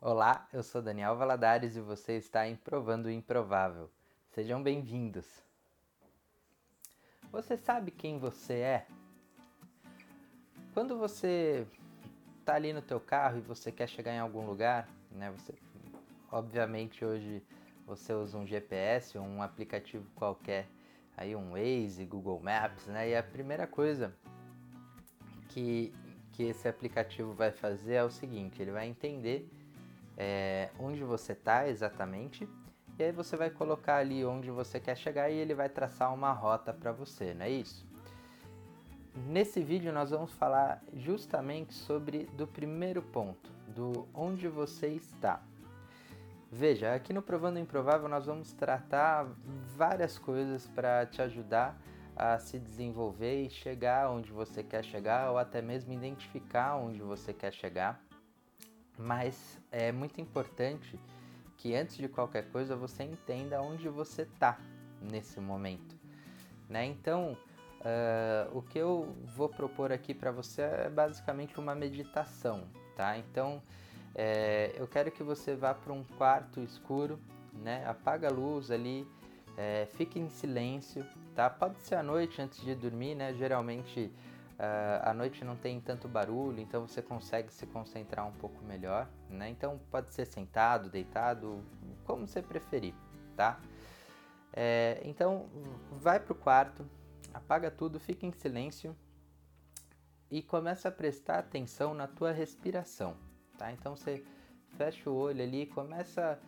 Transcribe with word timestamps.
Olá, 0.00 0.46
eu 0.52 0.62
sou 0.62 0.80
Daniel 0.80 1.16
Valadares 1.16 1.74
e 1.74 1.80
você 1.80 2.12
está 2.12 2.46
em 2.46 2.54
Provando 2.54 3.06
o 3.06 3.10
Improvável. 3.10 3.90
Sejam 4.28 4.62
bem-vindos. 4.62 5.26
Você 7.32 7.56
sabe 7.56 7.90
quem 7.90 8.16
você 8.16 8.52
é? 8.60 8.86
Quando 10.72 10.96
você 10.96 11.66
está 12.38 12.54
ali 12.54 12.72
no 12.72 12.80
teu 12.80 13.00
carro 13.00 13.38
e 13.38 13.40
você 13.40 13.72
quer 13.72 13.88
chegar 13.88 14.12
em 14.12 14.20
algum 14.20 14.46
lugar, 14.46 14.88
né? 15.10 15.32
Você, 15.32 15.52
obviamente 16.30 17.04
hoje 17.04 17.42
você 17.84 18.12
usa 18.12 18.38
um 18.38 18.46
GPS 18.46 19.18
ou 19.18 19.24
um 19.24 19.42
aplicativo 19.42 20.08
qualquer, 20.14 20.68
aí 21.16 21.34
um 21.34 21.54
Waze, 21.54 22.06
Google 22.06 22.38
Maps, 22.38 22.86
né? 22.86 23.10
E 23.10 23.16
a 23.16 23.22
primeira 23.24 23.66
coisa 23.66 24.14
que, 25.48 25.92
que 26.34 26.44
esse 26.44 26.68
aplicativo 26.68 27.32
vai 27.32 27.50
fazer 27.50 27.94
é 27.94 28.04
o 28.04 28.10
seguinte, 28.10 28.62
ele 28.62 28.70
vai 28.70 28.86
entender 28.86 29.57
é, 30.18 30.70
onde 30.80 31.04
você 31.04 31.32
está 31.32 31.68
exatamente 31.68 32.48
e 32.98 33.04
aí 33.04 33.12
você 33.12 33.36
vai 33.36 33.48
colocar 33.48 33.98
ali 33.98 34.24
onde 34.24 34.50
você 34.50 34.80
quer 34.80 34.96
chegar 34.96 35.30
e 35.30 35.36
ele 35.36 35.54
vai 35.54 35.68
traçar 35.68 36.12
uma 36.12 36.32
rota 36.32 36.74
para 36.74 36.90
você, 36.90 37.32
não 37.32 37.46
é 37.46 37.50
isso? 37.50 37.86
Nesse 39.14 39.62
vídeo 39.62 39.92
nós 39.92 40.10
vamos 40.10 40.32
falar 40.32 40.82
justamente 40.92 41.72
sobre 41.72 42.24
do 42.36 42.44
primeiro 42.44 43.00
ponto, 43.00 43.52
do 43.68 44.08
onde 44.12 44.48
você 44.48 44.88
está. 44.88 45.40
Veja, 46.50 46.94
aqui 46.94 47.12
no 47.12 47.22
Provando 47.22 47.60
Improvável 47.60 48.08
nós 48.08 48.26
vamos 48.26 48.52
tratar 48.52 49.26
várias 49.76 50.18
coisas 50.18 50.66
para 50.66 51.06
te 51.06 51.22
ajudar 51.22 51.80
a 52.16 52.36
se 52.40 52.58
desenvolver 52.58 53.44
e 53.44 53.50
chegar 53.50 54.10
onde 54.10 54.32
você 54.32 54.64
quer 54.64 54.84
chegar 54.84 55.30
ou 55.30 55.38
até 55.38 55.62
mesmo 55.62 55.92
identificar 55.92 56.76
onde 56.76 57.00
você 57.00 57.32
quer 57.32 57.52
chegar. 57.52 58.07
Mas 58.98 59.60
é 59.70 59.92
muito 59.92 60.20
importante 60.20 60.98
que 61.56 61.74
antes 61.74 61.96
de 61.96 62.08
qualquer 62.08 62.50
coisa 62.50 62.76
você 62.76 63.04
entenda 63.04 63.62
onde 63.62 63.88
você 63.88 64.22
está 64.22 64.58
nesse 65.00 65.40
momento. 65.40 65.96
Né? 66.68 66.86
Então, 66.86 67.36
uh, 67.80 68.58
o 68.58 68.62
que 68.62 68.78
eu 68.78 69.14
vou 69.36 69.48
propor 69.48 69.92
aqui 69.92 70.12
para 70.12 70.30
você 70.30 70.62
é 70.62 70.90
basicamente 70.90 71.58
uma 71.58 71.74
meditação. 71.74 72.64
Tá? 72.96 73.16
Então, 73.16 73.62
é, 74.14 74.74
eu 74.76 74.88
quero 74.88 75.12
que 75.12 75.22
você 75.22 75.54
vá 75.54 75.72
para 75.72 75.92
um 75.92 76.02
quarto 76.02 76.60
escuro, 76.60 77.20
né? 77.52 77.84
Apaga 77.86 78.26
a 78.26 78.30
luz 78.32 78.68
ali, 78.68 79.06
é, 79.56 79.86
fique 79.92 80.18
em 80.18 80.28
silêncio, 80.28 81.06
tá? 81.36 81.48
Pode 81.48 81.80
ser 81.82 81.94
à 81.94 82.02
noite 82.02 82.42
antes 82.42 82.60
de 82.60 82.74
dormir, 82.74 83.14
né? 83.14 83.32
Geralmente 83.34 84.12
uh, 84.58 85.08
à 85.08 85.14
noite 85.14 85.44
não 85.44 85.56
tem 85.56 85.80
tanto 85.80 86.08
barulho, 86.08 86.60
então 86.60 86.86
você 86.86 87.00
consegue 87.00 87.52
se 87.52 87.66
concentrar 87.66 88.26
um 88.26 88.32
pouco 88.32 88.62
melhor, 88.64 89.08
né? 89.28 89.48
Então 89.48 89.80
pode 89.90 90.10
ser 90.10 90.26
sentado, 90.26 90.90
deitado, 90.90 91.64
como 92.04 92.26
você 92.26 92.42
preferir, 92.42 92.94
tá? 93.36 93.60
É, 94.52 95.00
então 95.04 95.48
vai 95.92 96.18
para 96.18 96.32
o 96.32 96.36
quarto, 96.36 96.86
apaga 97.32 97.70
tudo, 97.70 98.00
fica 98.00 98.26
em 98.26 98.32
silêncio 98.32 98.96
e 100.30 100.42
começa 100.42 100.88
a 100.88 100.92
prestar 100.92 101.38
atenção 101.38 101.94
na 101.94 102.06
tua 102.06 102.32
respiração 102.32 103.16
tá? 103.58 103.72
Então 103.72 103.96
você 103.96 104.24
fecha 104.76 105.10
o 105.10 105.14
olho 105.14 105.42
ali 105.42 105.62
e 105.62 105.66
começa 105.66 106.38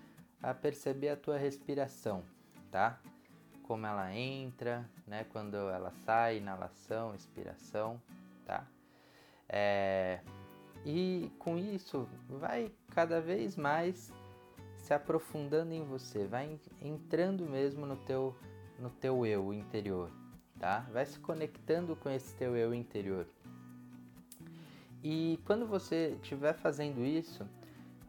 a 0.41 0.55
perceber 0.55 1.11
a 1.11 1.17
tua 1.17 1.37
respiração, 1.37 2.23
tá? 2.71 2.99
Como 3.71 3.87
ela 3.87 4.13
entra, 4.13 4.85
né? 5.07 5.25
Quando 5.31 5.55
ela 5.57 5.93
sai, 6.05 6.39
inalação, 6.39 7.15
expiração, 7.15 8.03
tá? 8.45 8.67
É... 9.49 10.19
E 10.85 11.31
com 11.39 11.57
isso 11.57 12.09
vai 12.29 12.73
cada 12.89 13.21
vez 13.21 13.57
mais 13.57 14.13
se 14.77 14.93
aprofundando 14.93 15.73
em 15.73 15.85
você, 15.85 16.27
vai 16.27 16.59
entrando 16.83 17.47
mesmo 17.47 17.87
no 17.87 17.95
teu, 17.95 18.35
no 18.77 18.91
teu 18.91 19.25
eu 19.25 19.55
interior, 19.55 20.11
tá? 20.59 20.85
Vai 20.93 21.07
se 21.07 21.21
conectando 21.21 21.95
com 21.95 22.11
esse 22.11 22.35
teu 22.35 22.57
eu 22.57 22.75
interior. 22.75 23.25
E 25.01 25.39
quando 25.47 25.65
você 25.65 26.19
estiver 26.21 26.55
fazendo 26.55 27.05
isso, 27.05 27.47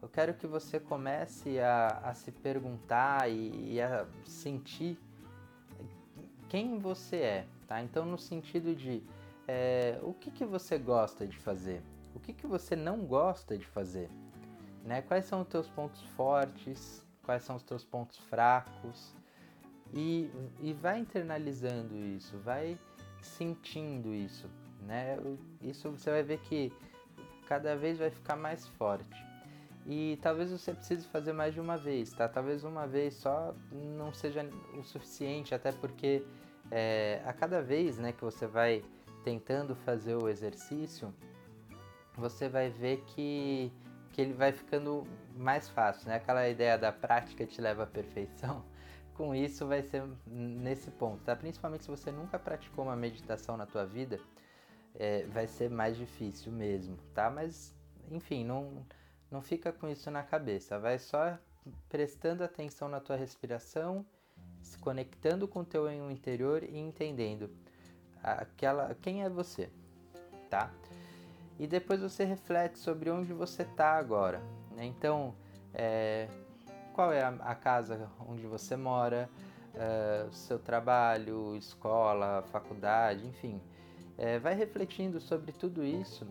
eu 0.02 0.08
quero 0.08 0.34
que 0.34 0.48
você 0.48 0.80
comece 0.80 1.60
a, 1.60 2.00
a 2.02 2.14
se 2.14 2.32
perguntar 2.32 3.30
e, 3.30 3.74
e, 3.74 3.80
a 3.80 4.04
sentir 4.24 4.98
quem 6.52 6.78
você 6.78 7.16
é, 7.16 7.46
tá? 7.66 7.80
Então, 7.80 8.04
no 8.04 8.18
sentido 8.18 8.76
de 8.76 9.02
é, 9.48 9.98
o 10.02 10.12
que, 10.12 10.30
que 10.30 10.44
você 10.44 10.76
gosta 10.76 11.26
de 11.26 11.38
fazer, 11.38 11.82
o 12.14 12.20
que, 12.20 12.34
que 12.34 12.46
você 12.46 12.76
não 12.76 13.06
gosta 13.06 13.56
de 13.56 13.64
fazer, 13.64 14.10
né? 14.84 15.00
Quais 15.00 15.24
são 15.24 15.40
os 15.40 15.48
teus 15.48 15.66
pontos 15.66 16.02
fortes, 16.14 17.02
quais 17.22 17.42
são 17.42 17.56
os 17.56 17.62
teus 17.62 17.86
pontos 17.86 18.18
fracos 18.18 19.14
e, 19.94 20.30
e 20.60 20.74
vai 20.74 20.98
internalizando 20.98 21.96
isso, 21.96 22.36
vai 22.40 22.78
sentindo 23.22 24.12
isso, 24.12 24.46
né? 24.82 25.16
Isso 25.62 25.90
você 25.90 26.10
vai 26.10 26.22
ver 26.22 26.38
que 26.40 26.70
cada 27.46 27.74
vez 27.74 27.98
vai 27.98 28.10
ficar 28.10 28.36
mais 28.36 28.68
forte. 28.68 29.31
E 29.86 30.18
talvez 30.22 30.50
você 30.50 30.72
precise 30.72 31.06
fazer 31.08 31.32
mais 31.32 31.54
de 31.54 31.60
uma 31.60 31.76
vez, 31.76 32.12
tá? 32.12 32.28
Talvez 32.28 32.62
uma 32.62 32.86
vez 32.86 33.14
só 33.14 33.54
não 33.72 34.12
seja 34.12 34.48
o 34.78 34.82
suficiente, 34.84 35.54
até 35.54 35.72
porque 35.72 36.24
é, 36.70 37.20
a 37.24 37.32
cada 37.32 37.60
vez 37.60 37.98
né, 37.98 38.12
que 38.12 38.22
você 38.22 38.46
vai 38.46 38.84
tentando 39.24 39.74
fazer 39.74 40.14
o 40.14 40.28
exercício, 40.28 41.12
você 42.16 42.48
vai 42.48 42.70
ver 42.70 43.02
que, 43.08 43.72
que 44.12 44.20
ele 44.20 44.32
vai 44.32 44.52
ficando 44.52 45.04
mais 45.34 45.68
fácil, 45.68 46.08
né? 46.08 46.16
Aquela 46.16 46.48
ideia 46.48 46.78
da 46.78 46.92
prática 46.92 47.44
te 47.44 47.60
leva 47.60 47.82
à 47.82 47.86
perfeição. 47.86 48.64
Com 49.14 49.34
isso 49.34 49.66
vai 49.66 49.82
ser 49.82 50.04
nesse 50.26 50.90
ponto, 50.92 51.22
tá? 51.24 51.34
Principalmente 51.34 51.84
se 51.84 51.90
você 51.90 52.10
nunca 52.10 52.38
praticou 52.38 52.84
uma 52.84 52.96
meditação 52.96 53.56
na 53.56 53.66
tua 53.66 53.84
vida, 53.84 54.18
é, 54.94 55.24
vai 55.26 55.46
ser 55.46 55.70
mais 55.70 55.96
difícil 55.96 56.52
mesmo, 56.52 56.96
tá? 57.14 57.28
Mas, 57.30 57.74
enfim, 58.10 58.44
não, 58.44 58.84
não 59.32 59.40
fica 59.40 59.72
com 59.72 59.88
isso 59.88 60.10
na 60.10 60.22
cabeça, 60.22 60.78
vai 60.78 60.98
só 60.98 61.38
prestando 61.88 62.44
atenção 62.44 62.86
na 62.88 63.00
tua 63.00 63.16
respiração, 63.16 64.04
se 64.60 64.76
conectando 64.78 65.48
com 65.48 65.60
o 65.60 65.64
teu 65.64 65.90
interior 66.10 66.62
e 66.62 66.78
entendendo 66.78 67.50
aquela 68.22 68.94
quem 69.00 69.24
é 69.24 69.30
você, 69.30 69.70
tá? 70.50 70.70
E 71.58 71.66
depois 71.66 72.00
você 72.00 72.24
reflete 72.24 72.78
sobre 72.78 73.10
onde 73.10 73.32
você 73.32 73.62
está 73.62 73.92
agora. 73.92 74.40
Né? 74.72 74.84
Então, 74.84 75.34
é, 75.72 76.28
qual 76.92 77.12
é 77.12 77.22
a, 77.22 77.28
a, 77.28 77.54
casa 77.54 78.10
onde 78.28 78.46
você 78.46 78.76
mora, 78.76 79.30
é, 79.74 80.26
seu 80.30 80.58
trabalho, 80.58 81.56
escola, 81.56 82.44
faculdade, 82.50 83.26
enfim. 83.26 83.60
É, 84.18 84.38
vai 84.38 84.54
refletindo 84.54 85.20
sobre 85.20 85.52
tudo 85.52 85.84
isso 85.84 86.26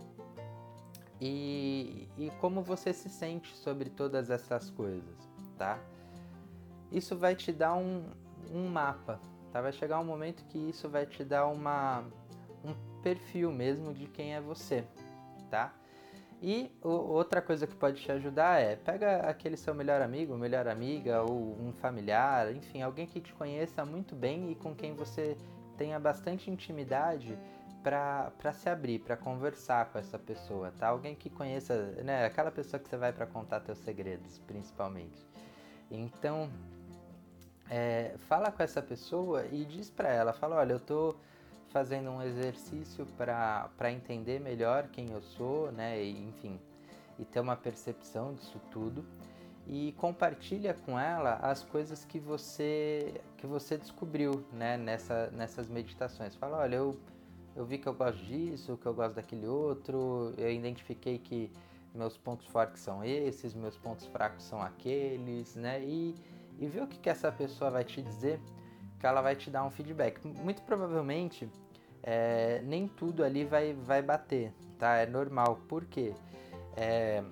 e, 1.22 2.08
e 2.18 2.32
como 2.40 2.64
você 2.64 2.92
se 2.92 3.08
sente 3.08 3.56
sobre 3.56 3.92
todas 3.92 4.32
essas 4.32 4.72
coisas, 4.72 5.16
tá? 5.56 5.78
Isso 6.92 7.16
vai 7.16 7.36
te 7.36 7.54
dar 7.54 7.76
um, 7.76 8.04
um 8.52 8.68
mapa, 8.68 9.20
tá? 9.54 9.62
Vai 9.62 9.72
chegar 9.72 10.00
um 10.00 10.04
momento 10.04 10.44
que 10.46 10.58
isso 10.58 10.90
vai 10.90 11.06
te 11.06 11.24
dar 11.24 11.46
uma, 11.46 12.04
um 12.66 12.74
perfil 13.04 13.52
mesmo 13.52 13.94
de 13.94 14.08
quem 14.08 14.34
é 14.34 14.42
você, 14.42 14.84
tá? 15.52 15.72
E 16.42 16.72
o, 16.82 16.90
outra 16.90 17.40
coisa 17.40 17.68
que 17.68 17.76
pode 17.76 18.02
te 18.02 18.12
ajudar 18.12 18.60
é 18.60 18.76
pega 18.76 19.18
aquele 19.18 19.56
seu 19.56 19.76
melhor 19.76 20.02
amigo, 20.02 20.36
melhor 20.36 20.68
amiga 20.68 21.22
ou 21.22 21.56
um 21.62 21.72
familiar, 21.72 22.52
enfim, 22.52 22.82
alguém 22.82 23.06
que 23.06 23.22
te 23.22 23.32
conheça 23.36 23.86
muito 23.86 24.16
bem 24.16 24.52
e 24.52 24.56
com 24.56 24.74
quem 24.74 24.96
você 24.96 25.38
tenha 25.78 26.00
bastante 26.00 26.50
intimidade 26.50 27.38
para 27.84 28.54
se 28.54 28.70
abrir, 28.70 29.00
para 29.00 29.18
conversar 29.18 29.92
com 29.92 30.00
essa 30.00 30.18
pessoa, 30.18 30.72
tá? 30.78 30.88
Alguém 30.88 31.16
que 31.16 31.30
conheça, 31.30 31.76
né? 32.04 32.26
Aquela 32.26 32.52
pessoa 32.52 32.80
que 32.80 32.88
você 32.88 32.98
vai 32.98 33.12
para 33.12 33.26
contar 33.26 33.60
teus 33.62 33.80
segredos, 33.80 34.40
principalmente. 34.40 35.26
Então, 35.90 36.50
é, 37.70 38.16
fala 38.28 38.52
com 38.52 38.62
essa 38.64 38.82
pessoa 38.82 39.46
e 39.52 39.66
diz 39.66 39.90
para 39.90 40.10
ela, 40.10 40.34
fala, 40.34 40.58
olha, 40.58 40.74
eu 40.74 40.80
tô 40.80 41.16
fazendo 41.70 42.10
um 42.12 42.22
exercício 42.22 43.06
para 43.18 43.92
entender 43.92 44.40
melhor 44.40 44.88
quem 44.90 45.12
eu 45.12 45.22
sou, 45.22 45.72
né? 45.72 46.02
E, 46.02 46.24
enfim, 46.24 46.60
e 47.18 47.26
ter 47.26 47.40
uma 47.40 47.56
percepção 47.56 48.34
disso 48.34 48.60
tudo 48.70 49.06
e 49.68 49.94
compartilha 49.94 50.74
com 50.74 51.00
ela 51.00 51.36
as 51.36 51.64
coisas 51.64 52.04
que 52.04 52.20
você 52.20 53.22
que 53.38 53.48
você 53.48 53.78
descobriu, 53.78 54.46
né? 54.52 54.78
Nessa, 54.78 55.32
nessas 55.32 55.68
meditações. 55.68 56.36
Fala, 56.36 56.58
olha, 56.58 56.76
eu 56.76 57.00
eu 57.56 57.66
vi 57.66 57.78
que 57.78 57.88
eu 57.88 57.94
gosto 57.94 58.24
disso, 58.24 58.78
que 58.78 58.86
eu 58.86 58.94
gosto 58.94 59.16
daquele 59.16 59.48
outro, 59.48 60.34
eu 60.38 60.52
identifiquei 60.52 61.18
que 61.18 61.52
meus 61.94 62.18
pontos 62.18 62.48
fortes 62.48 62.82
são 62.82 63.04
esses, 63.04 63.54
meus 63.54 63.78
pontos 63.78 64.06
fracos 64.08 64.44
são 64.44 64.62
aqueles, 64.62 65.56
né? 65.56 65.82
E, 65.82 66.16
e 66.58 66.68
ver 66.68 66.84
o 66.84 66.88
que, 66.88 66.98
que 66.98 67.10
essa 67.10 67.32
pessoa 67.32 67.70
vai 67.70 67.84
te 67.84 68.02
dizer, 68.02 68.40
que 69.00 69.06
ela 69.06 69.22
vai 69.22 69.36
te 69.36 69.50
dar 69.50 69.66
um 69.66 69.70
feedback. 69.70 70.26
Muito 70.26 70.62
provavelmente, 70.62 71.50
é, 72.02 72.62
nem 72.64 72.88
tudo 72.88 73.24
ali 73.24 73.44
vai, 73.44 73.74
vai 73.74 74.02
bater, 74.02 74.54
tá? 74.80 74.98
É 74.98 75.06
normal, 75.06 75.60
por 75.68 75.86
quê? 75.86 76.14
É, 76.78 77.24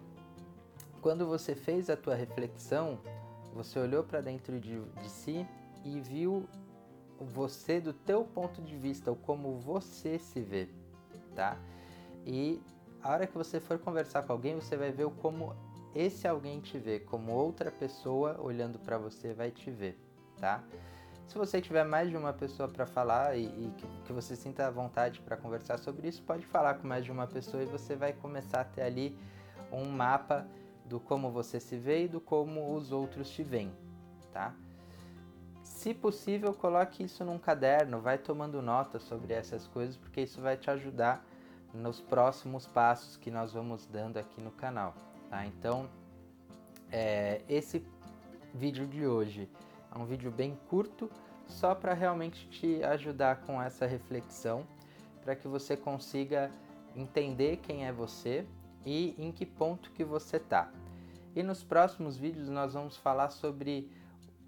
quando 1.01 1.25
você 1.25 1.55
fez 1.55 1.89
a 1.89 1.95
tua 1.95 2.15
reflexão, 2.15 2.99
você 3.53 3.79
olhou 3.79 4.03
para 4.03 4.19
dentro 4.19 4.59
de, 4.59 4.79
de 4.81 5.09
si 5.09 5.47
e 5.85 6.01
viu 6.01 6.45
você 7.25 7.79
do 7.79 7.93
teu 7.93 8.23
ponto 8.23 8.61
de 8.61 8.75
vista, 8.77 9.09
ou 9.09 9.15
como 9.15 9.57
você 9.59 10.17
se 10.17 10.39
vê, 10.41 10.69
tá? 11.35 11.57
E 12.25 12.61
a 13.01 13.11
hora 13.11 13.27
que 13.27 13.37
você 13.37 13.59
for 13.59 13.79
conversar 13.79 14.23
com 14.23 14.33
alguém, 14.33 14.55
você 14.55 14.75
vai 14.77 14.91
ver 14.91 15.09
como 15.21 15.55
esse 15.95 16.27
alguém 16.27 16.59
te 16.59 16.77
vê, 16.77 16.99
como 16.99 17.31
outra 17.31 17.71
pessoa 17.71 18.39
olhando 18.39 18.77
para 18.79 18.97
você 18.97 19.33
vai 19.33 19.51
te 19.51 19.71
ver, 19.71 19.99
tá? 20.37 20.63
Se 21.27 21.37
você 21.37 21.61
tiver 21.61 21.83
mais 21.83 22.09
de 22.09 22.17
uma 22.17 22.33
pessoa 22.33 22.67
para 22.67 22.87
falar 22.87 23.37
e, 23.37 23.45
e, 23.45 23.73
que 24.05 24.11
você 24.11 24.35
sinta 24.35 24.69
vontade 24.71 25.21
para 25.21 25.37
conversar 25.37 25.77
sobre 25.77 26.07
isso, 26.07 26.23
pode 26.23 26.43
falar 26.43 26.75
com 26.75 26.87
mais 26.87 27.05
de 27.05 27.11
uma 27.11 27.27
pessoa 27.27 27.61
e 27.61 27.67
você 27.67 27.95
vai 27.95 28.13
começar 28.13 28.61
a 28.61 28.63
ter 28.63 28.81
ali 28.81 29.15
um 29.71 29.85
mapa 29.85 30.47
do 30.85 30.99
como 30.99 31.29
você 31.29 31.59
se 31.59 31.77
vê 31.77 32.05
e 32.05 32.07
do 32.07 32.19
como 32.19 32.75
os 32.75 32.91
outros 32.91 33.29
te 33.29 33.43
veem, 33.43 33.71
tá? 34.33 34.55
Se 35.79 35.93
possível, 35.93 36.53
coloque 36.53 37.03
isso 37.03 37.23
num 37.23 37.39
caderno, 37.39 38.01
vai 38.01 38.17
tomando 38.17 38.61
nota 38.61 38.99
sobre 38.99 39.33
essas 39.33 39.65
coisas, 39.65 39.95
porque 39.95 40.19
isso 40.19 40.41
vai 40.41 40.57
te 40.57 40.69
ajudar 40.69 41.25
nos 41.73 42.01
próximos 42.01 42.67
passos 42.67 43.15
que 43.15 43.31
nós 43.31 43.53
vamos 43.53 43.85
dando 43.85 44.17
aqui 44.17 44.41
no 44.41 44.51
canal, 44.51 44.93
tá? 45.29 45.45
Então, 45.45 45.89
é, 46.91 47.41
esse 47.47 47.81
vídeo 48.53 48.85
de 48.85 49.07
hoje 49.07 49.49
é 49.95 49.97
um 49.97 50.03
vídeo 50.03 50.29
bem 50.29 50.59
curto, 50.69 51.09
só 51.47 51.73
para 51.73 51.93
realmente 51.93 52.49
te 52.49 52.83
ajudar 52.83 53.37
com 53.43 53.61
essa 53.61 53.85
reflexão, 53.85 54.67
para 55.21 55.33
que 55.33 55.47
você 55.47 55.77
consiga 55.77 56.51
entender 56.93 57.55
quem 57.55 57.87
é 57.87 57.93
você 57.93 58.45
e 58.85 59.15
em 59.17 59.31
que 59.31 59.45
ponto 59.45 59.93
que 59.93 60.03
você 60.03 60.35
está. 60.35 60.69
E 61.33 61.41
nos 61.41 61.63
próximos 61.63 62.17
vídeos 62.17 62.49
nós 62.49 62.73
vamos 62.73 62.97
falar 62.97 63.29
sobre 63.29 63.89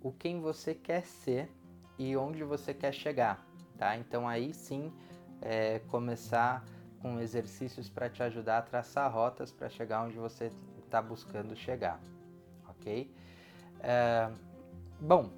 o 0.02 0.12
quem 0.12 0.40
você 0.40 0.74
quer 0.74 1.06
ser 1.06 1.50
e 1.98 2.16
onde 2.16 2.44
você 2.44 2.74
quer 2.74 2.94
chegar, 2.94 3.46
tá? 3.78 3.96
Então 3.98 4.28
aí 4.28 4.54
sim 4.54 4.92
é, 5.42 5.80
começar 5.88 6.64
com 7.02 7.20
exercícios 7.20 7.90
para 7.90 8.10
te 8.10 8.22
ajudar 8.24 8.60
a 8.60 8.62
traçar 8.62 9.12
rotas 9.12 9.52
para 9.52 9.70
chegar 9.70 10.04
onde 10.04 10.18
você 10.18 10.52
está 10.84 11.02
buscando 11.02 11.56
chegar, 11.56 12.00
ok? 12.68 13.12
É, 13.80 14.30
bom, 15.00 15.32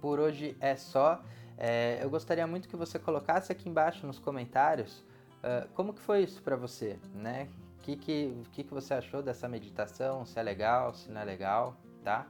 por 0.00 0.20
hoje 0.20 0.56
é 0.60 0.76
só. 0.76 1.20
É, 1.58 1.98
eu 2.02 2.10
gostaria 2.10 2.46
muito 2.46 2.68
que 2.68 2.76
você 2.76 2.98
colocasse 2.98 3.50
aqui 3.50 3.68
embaixo 3.68 4.06
nos 4.06 4.18
comentários 4.18 5.02
uh, 5.46 5.68
como 5.74 5.92
que 5.94 6.00
foi 6.00 6.22
isso 6.22 6.42
para 6.42 6.56
você, 6.56 6.98
né? 7.14 7.48
O 7.78 7.82
que, 7.82 7.96
que, 7.96 8.42
que, 8.52 8.64
que 8.64 8.74
você 8.74 8.94
achou 8.94 9.22
dessa 9.22 9.48
meditação, 9.48 10.26
se 10.26 10.38
é 10.38 10.42
legal, 10.42 10.92
se 10.92 11.10
não 11.10 11.20
é 11.20 11.24
legal, 11.24 11.76
tá? 12.02 12.26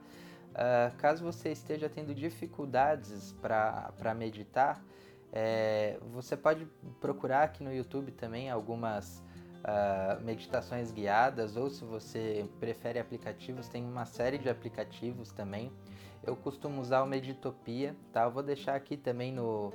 Uh, 0.51 0.95
caso 0.97 1.23
você 1.23 1.51
esteja 1.51 1.87
tendo 1.87 2.15
dificuldades 2.15 3.33
para 3.41 4.13
meditar, 4.15 4.83
é, 5.31 5.99
você 6.11 6.35
pode 6.35 6.65
procurar 6.99 7.43
aqui 7.43 7.63
no 7.63 7.71
YouTube 7.71 8.11
também 8.11 8.49
algumas 8.49 9.23
uh, 9.59 10.23
meditações 10.23 10.91
guiadas, 10.91 11.55
ou 11.55 11.69
se 11.69 11.83
você 11.83 12.49
prefere 12.59 12.97
aplicativos, 12.97 13.67
tem 13.67 13.83
uma 13.83 14.05
série 14.05 14.37
de 14.37 14.49
aplicativos 14.49 15.31
também 15.31 15.71
eu 16.27 16.35
costumo 16.35 16.81
usar 16.81 17.01
o 17.03 17.05
Meditopia, 17.05 17.95
tá? 18.11 18.23
Eu 18.23 18.31
vou 18.31 18.43
deixar 18.43 18.75
aqui 18.75 18.97
também 18.97 19.31
no, 19.31 19.73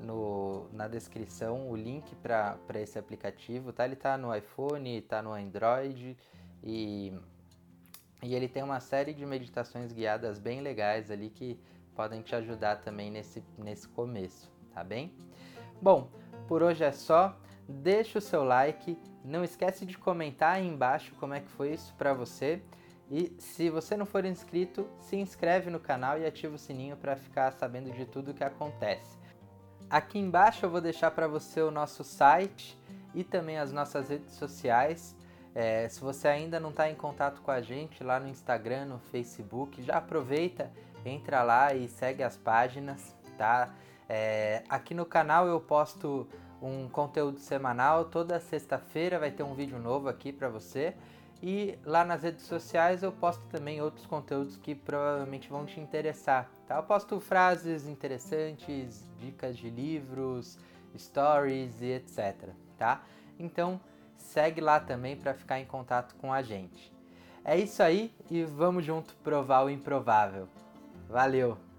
no, 0.00 0.68
na 0.72 0.86
descrição 0.86 1.68
o 1.68 1.76
link 1.76 2.14
para 2.16 2.58
esse 2.76 2.98
aplicativo, 2.98 3.72
tá? 3.72 3.84
Ele 3.84 3.96
tá 3.96 4.16
no 4.16 4.34
iPhone, 4.34 5.00
tá 5.02 5.20
no 5.20 5.32
Android 5.32 6.16
e, 6.62 7.12
e 8.22 8.34
ele 8.34 8.48
tem 8.48 8.62
uma 8.62 8.80
série 8.80 9.14
de 9.14 9.24
meditações 9.24 9.92
guiadas 9.92 10.38
bem 10.38 10.60
legais 10.60 11.10
ali 11.10 11.30
que 11.30 11.58
podem 11.94 12.22
te 12.22 12.34
ajudar 12.34 12.76
também 12.76 13.10
nesse, 13.10 13.42
nesse 13.58 13.88
começo, 13.88 14.50
tá 14.72 14.84
bem? 14.84 15.14
Bom, 15.80 16.10
por 16.46 16.62
hoje 16.62 16.84
é 16.84 16.92
só. 16.92 17.36
Deixa 17.68 18.18
o 18.18 18.22
seu 18.22 18.42
like, 18.42 18.98
não 19.24 19.44
esquece 19.44 19.86
de 19.86 19.96
comentar 19.96 20.56
aí 20.56 20.66
embaixo 20.66 21.14
como 21.20 21.34
é 21.34 21.40
que 21.40 21.50
foi 21.50 21.72
isso 21.72 21.94
para 21.94 22.12
você. 22.12 22.60
E 23.10 23.32
se 23.38 23.70
você 23.70 23.96
não 23.96 24.06
for 24.06 24.24
inscrito, 24.24 24.88
se 24.98 25.16
inscreve 25.16 25.70
no 25.70 25.80
canal 25.80 26.18
e 26.18 26.26
ativa 26.26 26.54
o 26.54 26.58
sininho 26.58 26.96
para 26.96 27.16
ficar 27.16 27.52
sabendo 27.52 27.90
de 27.92 28.04
tudo 28.06 28.30
o 28.30 28.34
que 28.34 28.44
acontece. 28.44 29.18
Aqui 29.88 30.18
embaixo 30.18 30.64
eu 30.64 30.70
vou 30.70 30.80
deixar 30.80 31.10
para 31.10 31.26
você 31.26 31.60
o 31.60 31.70
nosso 31.70 32.04
site 32.04 32.78
e 33.14 33.24
também 33.24 33.58
as 33.58 33.72
nossas 33.72 34.08
redes 34.08 34.34
sociais. 34.34 35.16
É, 35.54 35.88
se 35.88 36.00
você 36.00 36.28
ainda 36.28 36.60
não 36.60 36.70
está 36.70 36.88
em 36.88 36.94
contato 36.94 37.40
com 37.40 37.50
a 37.50 37.60
gente 37.60 38.04
lá 38.04 38.20
no 38.20 38.28
Instagram, 38.28 38.84
no 38.86 38.98
Facebook, 38.98 39.82
já 39.82 39.96
aproveita, 39.96 40.70
entra 41.04 41.42
lá 41.42 41.74
e 41.74 41.88
segue 41.88 42.22
as 42.22 42.36
páginas, 42.36 43.14
tá? 43.36 43.74
É, 44.08 44.62
aqui 44.68 44.94
no 44.94 45.04
canal 45.04 45.46
eu 45.46 45.60
posto 45.60 46.28
um 46.62 46.88
conteúdo 46.88 47.38
semanal, 47.38 48.04
toda 48.04 48.38
sexta-feira 48.38 49.18
vai 49.18 49.30
ter 49.30 49.42
um 49.42 49.54
vídeo 49.54 49.78
novo 49.78 50.08
aqui 50.08 50.32
para 50.32 50.48
você. 50.48 50.94
E 51.42 51.78
lá 51.86 52.04
nas 52.04 52.22
redes 52.22 52.44
sociais 52.44 53.02
eu 53.02 53.10
posto 53.10 53.42
também 53.46 53.80
outros 53.80 54.04
conteúdos 54.04 54.58
que 54.58 54.74
provavelmente 54.74 55.48
vão 55.48 55.64
te 55.64 55.80
interessar. 55.80 56.50
Tá? 56.66 56.76
Eu 56.76 56.82
posto 56.82 57.18
frases 57.18 57.86
interessantes, 57.86 59.08
dicas 59.18 59.56
de 59.56 59.70
livros, 59.70 60.58
stories 60.98 61.80
e 61.80 61.92
etc. 61.92 62.50
Tá? 62.76 63.02
Então 63.38 63.80
segue 64.20 64.60
lá 64.60 64.78
também 64.78 65.16
para 65.16 65.34
ficar 65.34 65.58
em 65.58 65.64
contato 65.64 66.14
com 66.16 66.32
a 66.32 66.42
gente. 66.42 66.92
É 67.44 67.56
isso 67.56 67.82
aí 67.82 68.12
e 68.30 68.44
vamos 68.44 68.84
junto 68.84 69.14
provar 69.16 69.64
o 69.64 69.70
improvável. 69.70 70.48
Valeu! 71.08 71.69